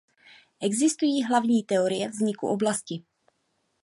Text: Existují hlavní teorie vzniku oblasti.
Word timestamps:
Existují 0.61 1.23
hlavní 1.23 1.63
teorie 1.63 2.09
vzniku 2.09 2.47
oblasti. 2.47 3.03